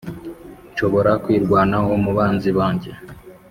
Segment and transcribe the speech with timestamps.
[0.71, 2.91] nshobora kwirwanaho mu banzi banjye